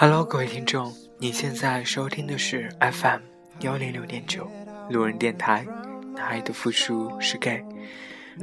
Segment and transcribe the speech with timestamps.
[0.00, 3.20] Hello，各位听众，你现在收听的是 FM
[3.62, 4.48] 幺零六点九
[4.90, 5.66] 路人电台，
[6.14, 7.64] 男孩的复数是 gay。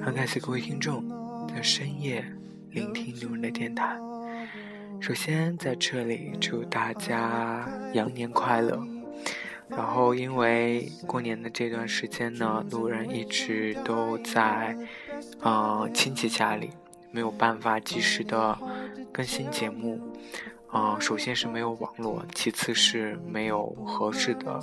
[0.04, 1.08] 很感谢各位听众
[1.48, 2.26] 在深夜
[2.72, 3.98] 聆听路人的电台。
[5.00, 8.78] 首先在这里祝大家羊年快乐。
[9.70, 14.78] 然后因为过年的这段时间呢，路人一直都在
[15.40, 16.72] 呃亲戚家里，
[17.12, 18.60] 没有办法及时的
[19.14, 20.02] 更新节目。
[20.68, 24.60] 啊、首先是没有网络，其次是没有合适的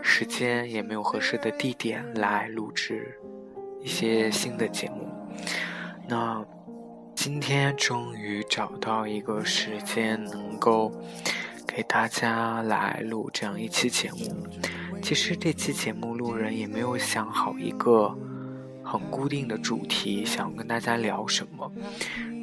[0.00, 3.18] 时间，也没有合适的地点来录制
[3.80, 5.08] 一些新的节目。
[6.08, 6.44] 那
[7.16, 10.92] 今天终于找到一个时间，能够
[11.66, 14.36] 给大家来录这样一期节目。
[15.02, 18.16] 其实这期节目路人也没有想好一个
[18.84, 21.72] 很固定的主题，想跟大家聊什么，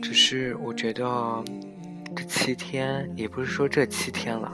[0.02, 1.42] 只是我觉得。
[2.16, 4.52] 这七天也不是说这七天了，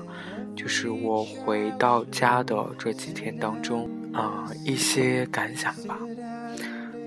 [0.55, 5.99] 就是我回到家的这几天当中，啊、一些感想吧。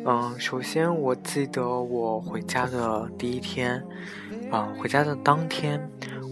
[0.04, 3.82] 嗯，首先我记得我回家的第一天，
[4.50, 5.80] 嗯，回家的当天，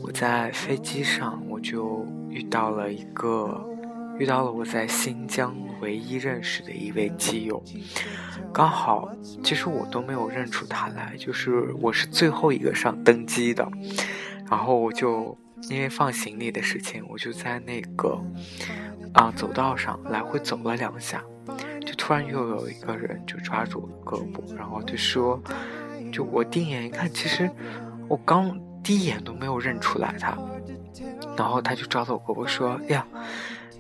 [0.02, 3.64] 我在飞机上我就遇到了一个，
[4.20, 7.62] 遇到了我在新疆唯一认识的一位基友，
[8.52, 9.10] 刚好，
[9.42, 13.66] 其实我都没有认出他来，就是我是最后一个上登机的，
[14.50, 15.34] 然后我就
[15.70, 18.22] 因为放行李的事情，我就在那个
[19.14, 21.24] 啊走道上来回走了两下，
[21.86, 25.42] 就突然又有一个人就抓住我的胳膊，然后就说，
[26.12, 27.50] 就我第一眼一看，其实
[28.06, 30.36] 我刚第一眼都没有认出来他，
[31.38, 33.06] 然后他就抓着我胳膊说呀，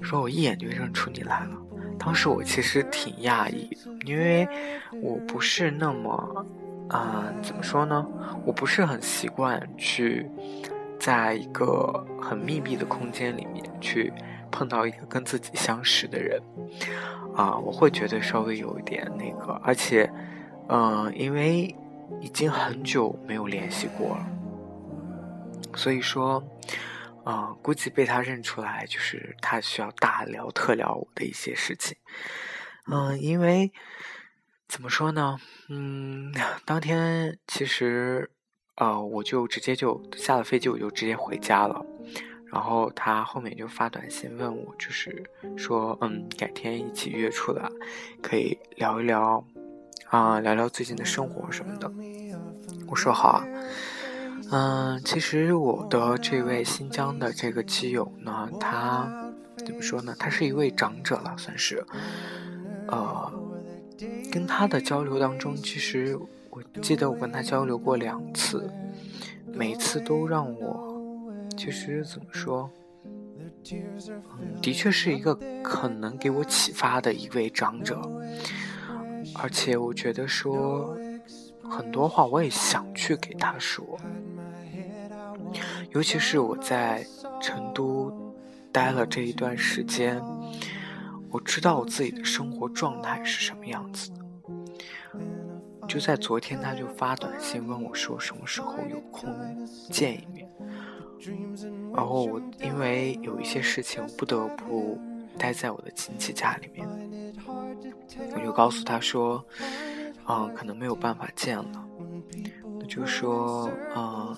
[0.02, 1.56] 说我一眼就认出你来了。
[1.98, 4.48] 当时我其实挺讶异，因为
[5.02, 6.46] 我不是那么，
[6.88, 8.06] 啊、怎么说呢？
[8.44, 10.26] 我不是很习惯去
[10.98, 14.10] 在一个很密闭的空间里面去
[14.50, 16.40] 碰到一个跟自己相识的人，
[17.36, 20.10] 啊、我会觉得稍微有一点那个，而且，
[20.68, 21.74] 嗯、因为
[22.20, 24.26] 已经很久没有联系过了，
[25.74, 26.42] 所以说。
[27.24, 31.96] 啊、估计被他认出来，就是他需要大聊特聊我的一些事情。
[32.90, 33.72] 嗯、因为
[34.66, 35.38] 怎么说呢？
[35.68, 36.32] 嗯，
[36.64, 38.30] 当天其实，
[38.76, 41.84] 呃，我就直接就下了飞机，我就直接回家了。
[42.46, 45.22] 然后他后面就发短信问我，就是
[45.56, 47.68] 说，嗯，改天一起约出来，
[48.20, 49.44] 可以聊一聊，
[50.08, 51.92] 啊、聊聊最近的生活什么的。
[52.88, 53.46] 我说好啊。
[54.50, 60.14] 嗯，其实我的这位新疆的这个基友呢，他怎么说呢？
[60.18, 61.84] 他是一位长者了，算是。
[62.88, 63.32] 呃，
[64.32, 66.18] 跟他的交流当中，其实
[66.50, 68.68] 我记得我跟他交流过两次，
[69.52, 71.02] 每次都让我，
[71.56, 72.68] 其实怎么说？
[73.04, 78.00] 嗯，的确是一个很能给我启发的一位长者，
[79.34, 80.96] 而且我觉得说
[81.70, 83.98] 很多话我也想去给他说。
[85.92, 87.06] 尤其是我在
[87.40, 88.12] 成都
[88.70, 90.22] 待了这一段时间，
[91.30, 94.16] 我知道我自己的生活状态是什么样子的。
[95.88, 99.28] 就在昨天，他就发短信问我说什么时候有空
[99.90, 100.48] 见一面。
[101.92, 104.96] 然后我因为有一些事情，不得不
[105.36, 106.86] 待在我的亲戚家里面，
[108.32, 109.44] 我就告诉他说，
[110.28, 111.86] 嗯，可能没有办法见了。
[112.78, 114.36] 那就说，嗯。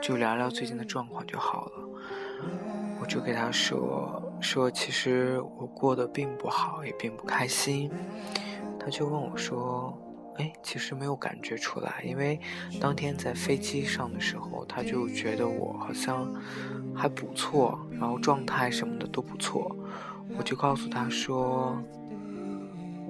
[0.00, 1.72] 就聊聊最近的状况就好了。
[3.00, 7.90] 我就给他说说，其实我过得并不好，也并不开心。
[8.78, 9.92] 他就问我说
[10.38, 12.40] ：“哎，其实没有感觉出来，因为
[12.80, 16.32] 当天在飞机上的时候，他就觉得我好像
[16.94, 19.76] 还不错，然后状态什么的都不错。”
[20.38, 21.76] 我就告诉他说：“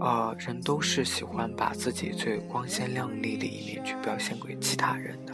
[0.01, 5.33] 呃，人都是喜欢把自己最光鲜亮丽的一面去表现给其他人的。”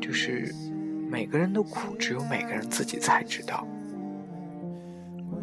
[0.00, 0.54] 就是
[1.10, 3.66] 每个人的苦，只有每个人自己才知道。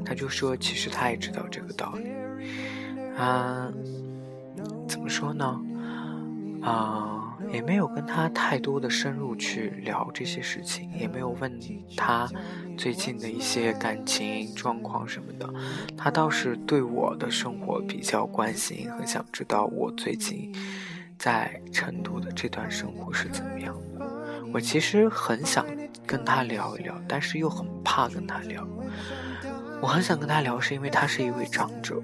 [0.06, 2.12] 他就说，其实他也知道这个道理。
[3.18, 3.72] 啊，
[4.88, 5.62] 怎么说呢？
[6.62, 7.21] 啊，
[7.52, 11.60] 也没有跟他太多的深入去聊这些事情，也没有问
[11.98, 12.30] 他
[12.78, 15.50] 最近的一些感情状况什么的。
[15.98, 20.54] 他倒是对我的生活比较关心，很想知道我最近
[21.18, 24.10] 在成都的这段生活是怎么样的。
[24.54, 25.66] 我其实很想
[26.06, 28.68] 跟他聊一聊，但是又很怕跟他聊。
[29.82, 32.02] 我很想跟他聊，是因为他是一位长者。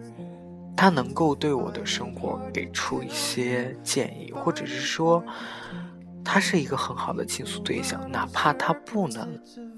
[0.78, 5.24] 他能够对我的生活给出一些建议，或者是说，
[6.24, 9.28] 他是一个很好的倾诉对象，哪怕他不能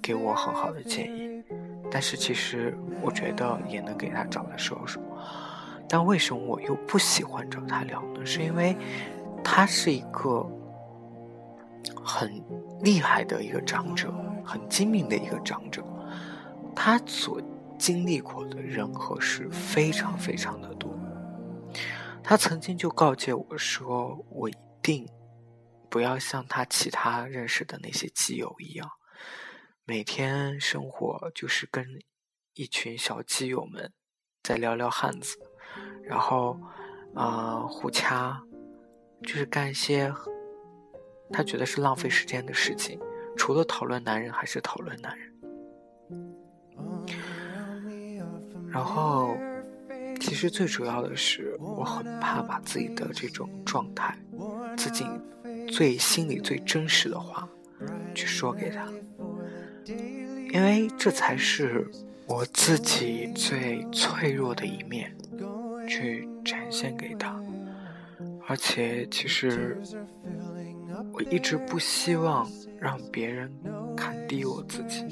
[0.01, 1.42] 给我很好的建议，
[1.90, 5.01] 但是其实我觉得也能给他找来说说。
[5.88, 8.25] 但为什么我又不喜欢找他聊呢？
[8.25, 8.75] 是因为
[9.42, 10.46] 他是一个
[12.04, 12.30] 很
[12.81, 14.13] 厉害的一个长者，
[14.44, 15.81] 很精明的一个长者，
[16.75, 17.42] 他所。
[17.79, 20.93] 经历过的人和事非常非常的多，
[22.21, 25.07] 他曾经就告诫我说：“我一定
[25.89, 28.91] 不要像他其他认识的那些基友一样，
[29.85, 31.85] 每天生活就是跟
[32.53, 33.93] 一群小基友们
[34.43, 35.37] 在聊聊汉子，
[36.03, 36.59] 然后
[37.15, 38.43] 啊互掐，
[39.23, 40.13] 就是干一些
[41.31, 42.99] 他觉得是浪费时间的事情，
[43.37, 45.27] 除了讨论男人还是讨论男人。”
[48.71, 49.36] 然后，
[50.19, 54.18] 其实最主要的是，我很怕把自己的这种状态，
[54.77, 55.06] 自己
[55.68, 57.48] 最心里最真实的话，
[58.13, 58.88] 去说给他，
[60.54, 61.89] 因为这才是
[62.27, 65.15] 我自己最脆弱的一面，
[65.88, 67.42] 去展现给他。
[68.48, 69.80] 而且，其实
[71.13, 72.50] 我一直不希望
[72.80, 73.51] 让别人
[73.95, 75.06] 看低我自己。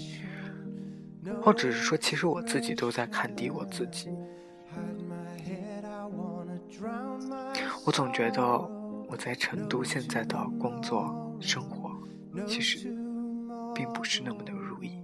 [1.41, 4.09] 或者是说，其实我自己都在看低我自己。
[7.85, 8.41] 我总觉得
[9.09, 11.91] 我在成都现在的工作生活，
[12.45, 12.93] 其实
[13.73, 15.01] 并不是那么的如意，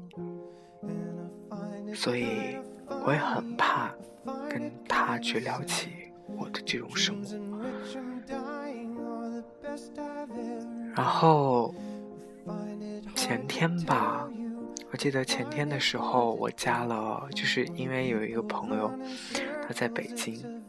[1.96, 2.58] 所以
[3.06, 3.92] 我也很怕
[4.50, 5.90] 跟他去聊起
[6.38, 7.38] 我的这种生活。
[10.96, 11.74] 然后
[13.16, 14.30] 前天吧。
[14.94, 18.94] 我记得前天的时候，我加了，就是因为有一个朋友，
[19.68, 20.63] 他在北京，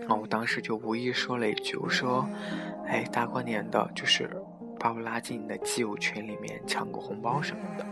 [0.00, 2.28] 然后我当时就无意说了一句，我说
[2.84, 4.28] ：“哎，大过年的，就是
[4.76, 7.86] 把我拉进你的基友群里面抢个红包什么的。”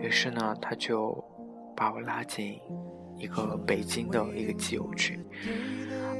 [0.00, 1.12] 于是呢，他就
[1.76, 2.60] 把我拉进
[3.18, 5.20] 一个北京的一个基友群。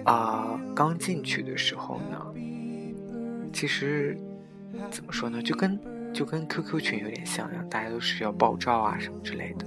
[0.04, 2.34] 啊，刚进去的时候呢，
[3.52, 4.18] 其实
[4.90, 5.78] 怎么说呢，就跟。
[6.16, 9.66] 就跟 QQ 群有点像，大家都是要爆照啊什么之类的。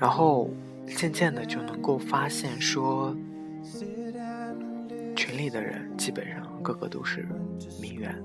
[0.00, 0.48] 然后
[0.96, 3.14] 渐渐的就能够发现说，
[5.14, 7.28] 群里的人基本上个个都是
[7.78, 8.16] 名媛，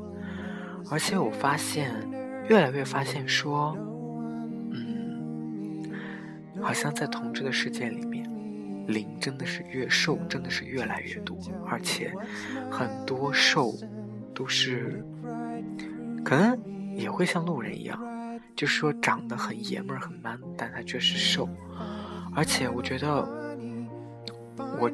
[0.90, 1.94] 而且我发现
[2.48, 3.76] 越来越发现说，
[4.72, 5.84] 嗯，
[6.62, 8.26] 好像在同志的世界里面，
[8.88, 12.14] 零真的是越瘦真的是越来越多，而且
[12.72, 13.74] 很多瘦
[14.34, 15.06] 都是。
[16.24, 18.00] 可能也会像路人一样，
[18.56, 21.50] 就是说长得很爷们儿很 man，但他却是瘦。
[22.34, 23.28] 而且我觉得，
[24.80, 24.90] 我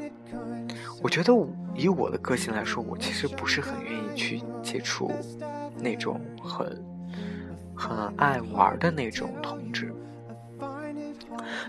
[1.04, 1.34] 我觉得
[1.76, 5.12] 以我的个性来说，我其实不是很愿意去接触
[5.80, 6.84] 那种很
[7.76, 9.94] 很爱玩的那种同志。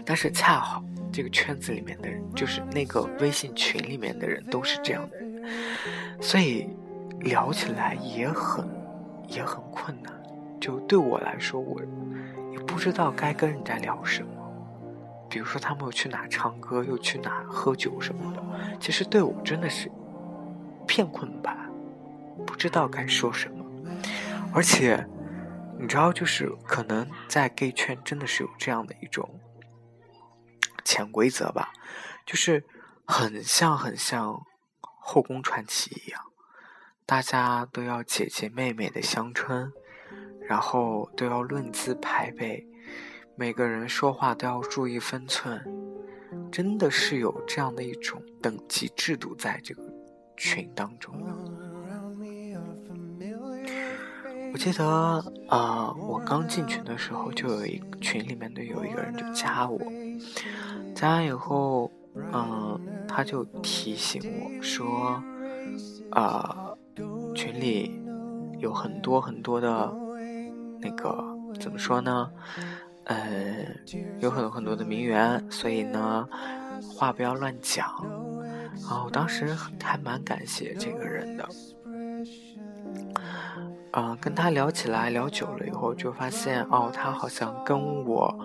[0.04, 5.42] 但是恰好这个圈子里面的人，就是那个微信群里面的人都是这样的人，
[6.20, 6.68] 所以
[7.20, 8.77] 聊起来也很。
[9.28, 10.12] 也很困难，
[10.60, 11.80] 就对我来说，我
[12.52, 14.30] 也不知道该跟人家聊什么。
[15.30, 18.42] 比如说，他们又去哪唱歌，又去哪喝酒什么的，
[18.80, 19.92] 其实对我真的是
[20.86, 21.68] 片困吧，
[22.46, 23.64] 不知道该说什么。
[24.54, 25.06] 而且，
[25.78, 29.28] 你知道，就是可能在 gay 圈真的是有这样的一种
[30.82, 31.72] 潜规则吧，
[32.24, 32.64] 就是
[33.06, 34.30] 很像很像
[34.80, 36.22] 《后宫传奇》一样。
[37.08, 39.72] 大家都要姐姐妹妹的相称，
[40.46, 42.66] 然后都要论资排辈，
[43.34, 45.58] 每个人说话都要注意分寸，
[46.52, 49.82] 真的是有这样的一种等级制度在这个
[50.36, 51.32] 群当中的。
[54.52, 54.84] 我记得，
[55.48, 59.80] 呃，我刚进群的时候，就有一群里面的有一个人就加我，
[60.94, 61.90] 加完以后，
[62.34, 65.22] 嗯，他就提醒我说，
[66.10, 66.66] 啊。
[67.38, 68.02] 群里
[68.58, 69.94] 有很多很多的，
[70.80, 71.24] 那个
[71.60, 72.28] 怎么说呢？
[73.04, 73.64] 呃，
[74.18, 76.28] 有很多很多的名媛，所以呢，
[76.92, 77.86] 话不要乱讲。
[78.88, 81.48] 啊，我当时还蛮感谢这个人的，
[83.92, 88.36] 呃，跟他聊起来，聊久了以后，就发现哦，他好像跟我，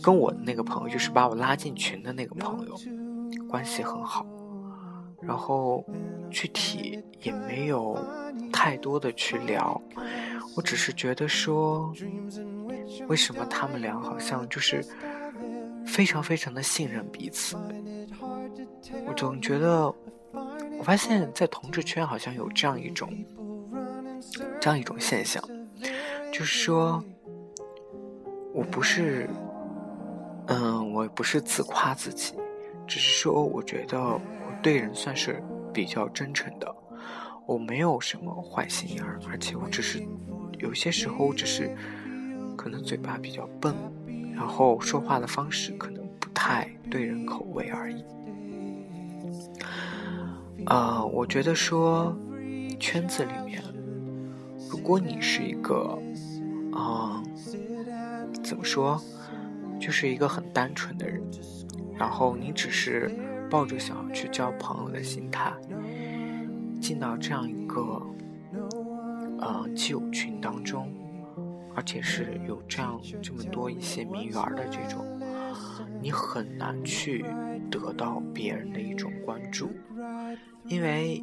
[0.00, 2.76] 跟我的那个朋友，就是把我拉进群的那个朋友，
[3.48, 4.24] 关系很好。
[5.30, 5.84] 然后
[6.28, 7.96] 具体也没有
[8.52, 9.80] 太多的去聊，
[10.56, 11.94] 我只是觉得说，
[13.06, 14.84] 为什么他们俩好像就是
[15.86, 17.56] 非常非常的信任彼此？
[19.06, 19.86] 我总觉得，
[20.32, 23.08] 我发现，在同志圈好像有这样一种。
[24.60, 25.42] 这样一种现象，
[26.32, 27.02] 就是说，
[28.52, 29.30] 我不是，
[30.48, 32.34] 嗯，我不是自夸自己，
[32.86, 34.20] 只是说，我觉得
[34.62, 36.74] 对人算是比较真诚的，
[37.46, 40.02] 我没有什么坏心眼儿，而且我只是
[40.58, 41.74] 有些时候我只是
[42.56, 43.74] 可能嘴巴比较笨，
[44.34, 48.04] 然后说话的方式可能不太对人口味而已。
[50.66, 52.16] 呃，我觉得说
[52.78, 53.62] 圈子里面。
[54.70, 55.98] 如果你是一个，
[56.72, 57.20] 啊，
[58.42, 59.02] 怎么说，
[59.80, 61.20] 就是一个很单纯的人，
[61.98, 63.10] 然后你只是
[63.50, 65.52] 抱着想要去交朋友的心态，
[66.80, 68.00] 进到这样一个，
[69.40, 70.90] 呃，基友群当中，
[71.74, 75.04] 而且是有这样这么多一些名媛的这种，
[76.00, 77.24] 你很难去
[77.70, 79.70] 得到别人的一种关注，
[80.64, 81.22] 因为。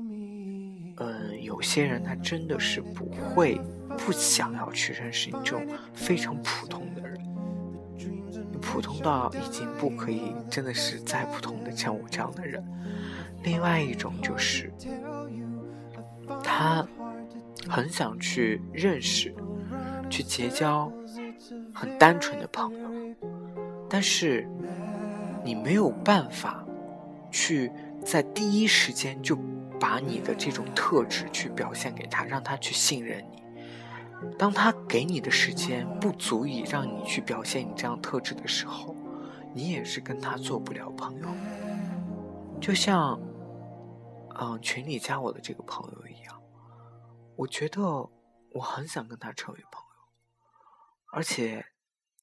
[1.00, 3.62] 嗯，有些人他真的是不会
[4.00, 7.07] 不想要去认识你这种非常普通的，
[8.68, 12.64] 普通到已经不可以，真的是再普通的像我这样的人。
[13.44, 14.72] 另外一种就是，
[16.44, 16.86] 他
[17.68, 19.34] 很想去认识、
[20.10, 20.92] 去结交
[21.74, 22.90] 很单纯的朋友，
[23.90, 24.48] 但是
[25.44, 26.66] 你没有办法
[27.32, 27.72] 去
[28.04, 29.38] 在第一时间就。
[29.80, 33.44] 把你的这种特质去表现给他，让他去信任你。
[34.38, 38.96] 当他给你的时间不足以让你去表现你这样特质的时候，
[39.54, 41.28] 你也是跟他做不了朋友。
[42.60, 43.20] 就像，
[44.40, 46.42] 嗯，群里加我的这个朋友一样，
[47.36, 47.82] 我觉得
[48.52, 50.10] 我很想跟他成为朋友，
[51.12, 51.66] 而且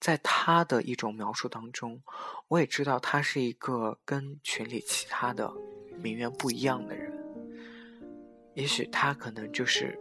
[0.01, 2.03] 在他的一种描述当中，
[2.49, 5.53] 我也知道他是一个跟群里其他的
[5.97, 7.13] 名媛不一样的人。
[8.55, 9.99] 也许他可能就是，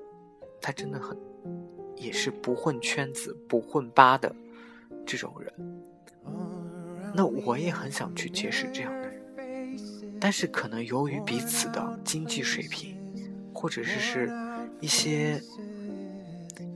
[0.60, 1.18] 他真的很，
[2.04, 4.36] 也是不混圈子、不混吧的
[5.06, 5.54] 这种人。
[7.16, 9.78] 那我也很想去结识这样的人，
[10.20, 12.98] 但是可能由于彼此的经济水平，
[13.54, 14.32] 或者是是
[14.80, 15.42] 一些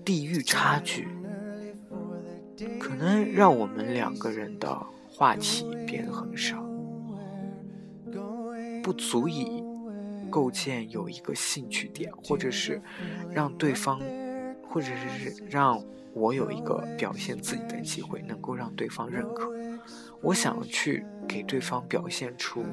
[0.05, 1.07] 地域差距，
[2.79, 4.79] 可能让我们两个人的
[5.09, 6.63] 话题变得很少，
[8.81, 9.63] 不足以。
[10.29, 12.81] 构建有一个兴趣点，或者是
[13.31, 13.97] 让对方，
[14.77, 19.51] 或者是让我有一个表现自己的机会，能够让对方认可。
[20.21, 22.63] 我想去给对方表现出，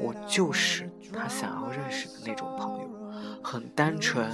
[0.00, 2.90] 我就是他想要认识的那种朋友，
[3.40, 4.28] 很单纯。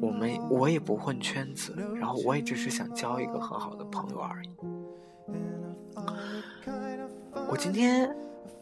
[0.00, 4.48] 我们我也不混圈子，然后我也只是想交一个很好的朋友而已。
[7.46, 8.10] 我今天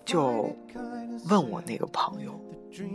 [0.04, 0.56] 就
[1.28, 2.32] 问我那个朋友。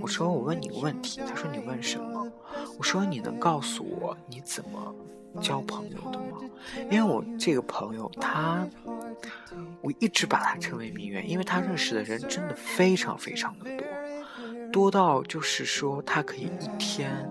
[0.01, 2.31] 我说我问你个问题，他说你问什么？
[2.77, 4.95] 我说你能告诉我你怎么
[5.41, 6.37] 交朋友的吗？
[6.89, 8.67] 因为我这个朋友他，
[9.81, 17.29] 我一直把他称为名媛，因为他认识的人真的非常非常的多，多到就是说他可以一天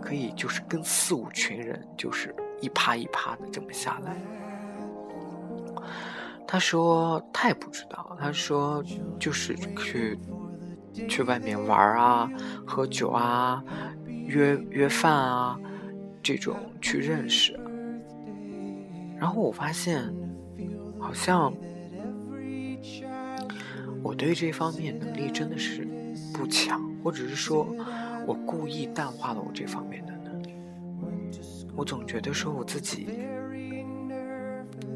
[0.00, 4.16] 可以就是跟四五群人就是一趴一趴的这么下来。
[6.46, 8.82] 他说他也不知道，他说
[9.18, 10.18] 就是去。
[11.08, 12.30] 去外面玩啊，
[12.66, 13.62] 喝酒啊，
[14.06, 15.58] 约约饭啊，
[16.22, 17.58] 这种去认识。
[19.18, 20.02] 然后我发现，
[20.98, 21.52] 好像
[24.02, 25.86] 我对这方面能力真的是
[26.34, 27.66] 不强，或者是说
[28.26, 30.54] 我故意淡化了我这方面的能力。
[31.74, 33.06] 我总觉得说我自己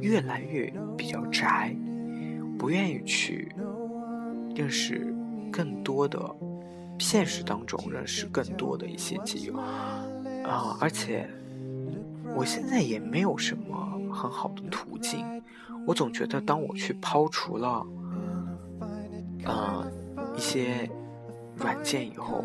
[0.01, 1.75] 越来越比较宅，
[2.59, 3.51] 不愿意去
[4.55, 5.16] 认识。
[5.57, 6.21] 更多的
[6.99, 9.57] 现实当中认识更多的一些基友
[10.45, 11.27] 啊，而且
[12.35, 13.75] 我现在也没有什么
[14.13, 15.43] 很好的途径。
[15.87, 17.87] 我总觉得，当我去抛除了
[19.45, 19.91] 呃
[20.37, 20.91] 一些
[21.57, 22.45] 软件以后，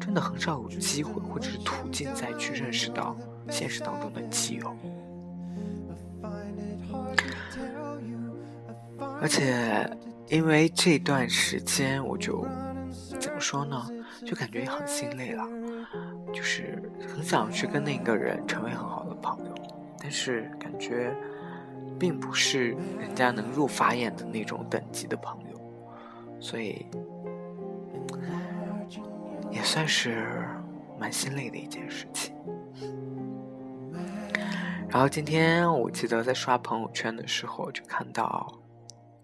[0.00, 3.14] 真的很少有机会或者是途径再去认识到
[3.50, 4.74] 现实当中的基友，
[9.20, 9.86] 而且。
[10.30, 12.46] 因为这段时间，我就
[13.18, 13.84] 怎么说呢？
[14.24, 15.44] 就感觉很心累了。
[16.32, 16.80] 就是
[17.12, 19.52] 很想去跟那个人成为很好的朋友，
[19.98, 21.12] 但是感觉
[21.98, 25.60] 并不是人家能入法眼的那种等级的朋友，
[26.38, 26.86] 所以
[29.50, 30.46] 也算是
[30.96, 32.36] 蛮心累的一件事情。
[34.88, 38.46] 然后今天我记得在刷朋友圈的时候，就看到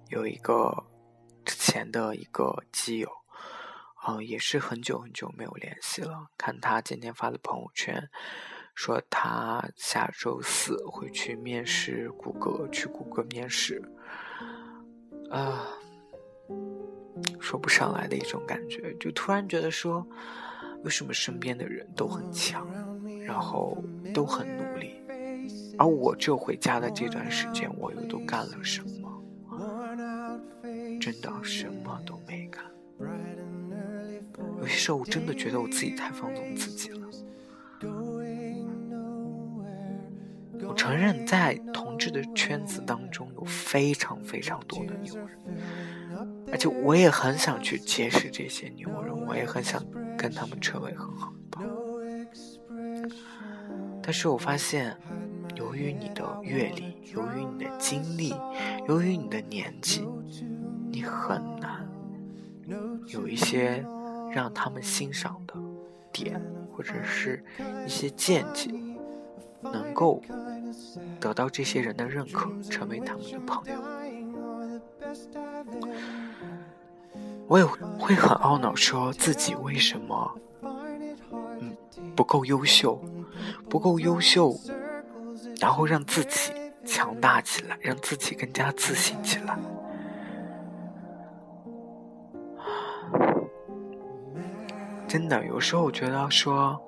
[0.08, 0.82] 有一个
[1.46, 3.08] 之前的一个基友，
[4.06, 6.26] 嗯，也是很久很久没有联系了。
[6.36, 8.10] 看他今天发的朋友圈，
[8.74, 13.80] 说他下周四会去面试谷歌，去谷歌面试，
[15.30, 15.68] 啊，
[17.40, 20.04] 说不上来的一种感觉，就突然觉得说，
[20.82, 22.68] 为什么身边的人都很强，
[23.24, 23.78] 然后
[24.12, 25.00] 都很努力？
[25.78, 29.05] 而我这回家的这段时间，我又都干了什么？
[31.06, 32.64] 真的什么都没干。
[34.58, 37.08] 有些时候，我真的觉得我自己太放纵自己了。
[40.68, 45.28] 我承认，在同志的圈子当中，有非常非常多的牛人，
[46.50, 49.80] 而且我也很想去结识这些牛人，我也很想
[50.18, 51.72] 跟他们成为很好的朋友。
[54.02, 54.98] 但是我发现。
[55.54, 58.34] 由于你的阅历，由于你的经历，
[58.88, 60.06] 由于你的年纪，
[60.96, 61.86] 你很难
[63.08, 63.84] 有一些
[64.32, 65.54] 让他们欣赏的
[66.10, 66.40] 点，
[66.74, 67.44] 或者是
[67.84, 68.70] 一些见解，
[69.60, 70.22] 能够
[71.20, 73.74] 得到这些人的认可，成为他们的朋友。
[77.46, 77.64] 我也
[77.98, 81.76] 会很懊恼，说自己为什么嗯
[82.16, 82.98] 不够优秀，
[83.68, 84.58] 不够优秀。
[85.60, 86.52] 然后让自己
[86.86, 89.58] 强大起来，让自己更加自信起来。
[95.06, 96.80] 真的，有时候我觉得说，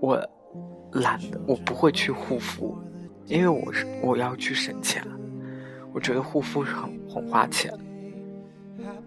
[0.00, 0.16] 我
[0.92, 2.78] 懒得，我不会去护肤，
[3.26, 5.04] 因为我是我要去省钱。
[5.92, 7.72] 我觉得护肤很很花钱。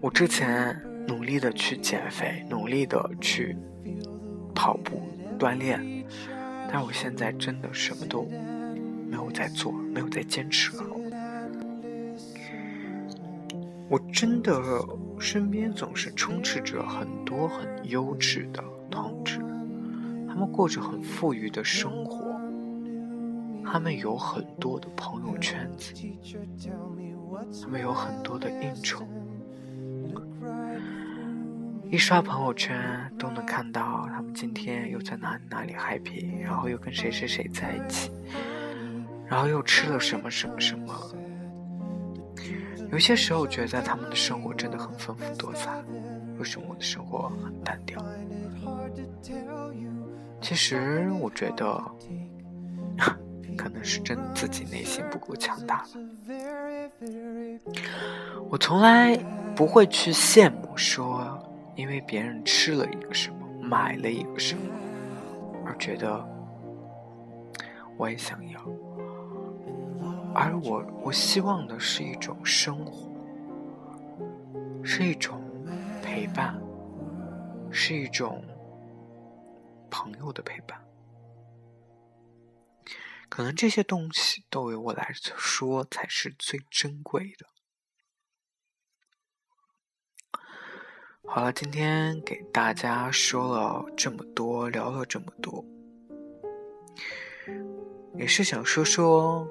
[0.00, 3.56] 我之前努力的去减肥，努力的去
[4.54, 5.00] 跑步
[5.38, 6.04] 锻炼。
[6.70, 8.28] 但我现在真的什么都
[9.08, 10.84] 没有在做，没有在坚持了。
[13.94, 14.60] 我真的
[15.20, 19.38] 身边总是充斥着很多很优质的同志，
[20.26, 22.34] 他们过着很富裕的生活，
[23.64, 25.94] 他们有很多的朋友圈子，
[27.62, 29.06] 他们有很多的应酬。
[31.88, 38.10] 一刷朋友圈都能看到他们今天又在哪里哪里 happy，然后又跟谁谁谁在一起，
[39.28, 40.92] 然后又吃了什么什么什么。
[42.90, 45.82] 有些时候觉得他们的生活真的很丰富多彩，
[46.38, 48.04] 为什么我的生活很单调？
[50.40, 51.82] 其实我觉得，
[53.56, 55.84] 可能是真的自己内心不够强大。
[58.48, 59.16] 我从来
[59.56, 61.40] 不会去羡慕说。
[61.76, 64.62] 因为别人吃了一个什么，买了一个什么，
[65.66, 66.24] 而觉得
[67.96, 68.60] 我也想要，
[70.34, 73.08] 而我我希望的是一种生活，
[74.82, 75.40] 是一种
[76.02, 76.60] 陪伴，
[77.70, 78.44] 是一种
[79.90, 80.84] 朋友的陪伴。
[83.28, 87.46] 可能这些东西，对于我来说才是最珍贵的。
[91.26, 95.64] 好了，今天给大家说了这么多，聊了这么多，
[98.16, 99.48] 也是想说说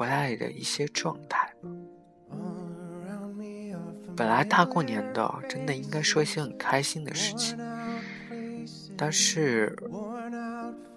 [0.00, 1.52] 回来的一些状态。
[4.16, 7.58] 本来大过年的，真的应该说一些很开心的事情，
[8.96, 9.76] 但是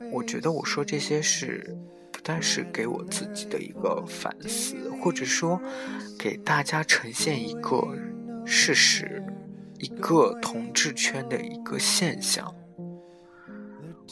[0.09, 1.75] 我觉得我说这些是，
[2.13, 5.59] 不但是给我自己的一个反思，或者说
[6.17, 7.85] 给大家呈现一个
[8.45, 9.21] 事实。
[9.79, 12.55] 一个同志圈的一个现象，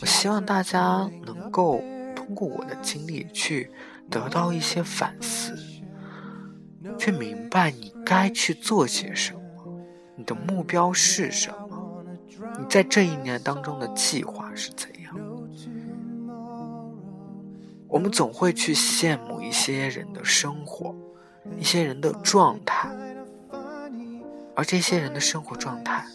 [0.01, 1.81] 我希望大家能够
[2.13, 3.71] 通过我的经历去
[4.11, 5.57] 得到一些反思，
[6.99, 9.39] 去明白你该去做些什么，
[10.15, 12.03] 你的目标是什么，
[12.59, 15.15] 你在这一年当中的计划是怎样。
[17.87, 20.95] 我们总会去羡慕一些人的生活，
[21.57, 22.89] 一些人的状态。
[24.53, 26.05] 而这些人的生活状态，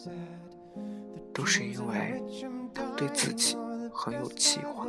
[1.33, 2.23] 都是因为
[2.75, 3.57] 他们对自己
[3.93, 4.87] 很有计划，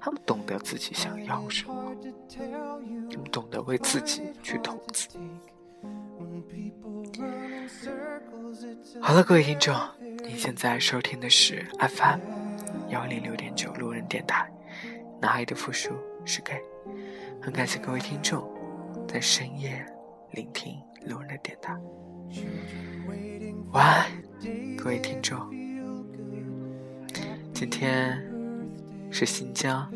[0.00, 1.79] 他们懂得自己想要什么，
[3.08, 5.08] 你们懂得为自己去投资。
[9.00, 9.74] 好了，各位听众，
[10.24, 12.20] 你现在收听的是 FM
[12.88, 14.50] 幺零六点九路人电台，
[15.20, 15.90] 男孩的复数
[16.24, 16.60] 是给。
[17.42, 18.50] 很感谢各位听众
[19.08, 19.84] 在深夜
[20.32, 21.78] 聆听路人的电台。
[23.72, 24.10] 晚安，
[24.76, 25.38] 各位听众。
[27.52, 28.22] 今天
[29.10, 29.90] 是新疆，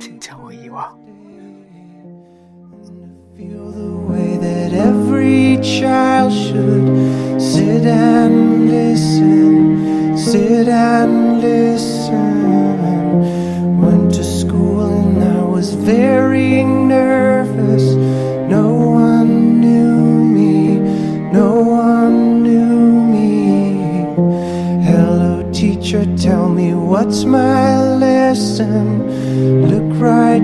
[0.00, 0.98] 请将我遗忘。
[3.36, 12.20] Feel the way that every child should sit and listen, sit and listen.
[13.80, 17.82] Went to school and I was very nervous.
[18.48, 20.78] No one knew me,
[21.32, 24.04] no one knew me.
[24.84, 29.02] Hello, teacher, tell me what's my lesson.
[29.68, 30.43] Look right